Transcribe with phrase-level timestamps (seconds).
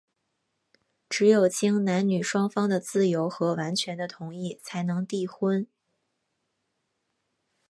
[1.09, 5.67] 只有经男女双方的自由和完全的同意,才能缔婚。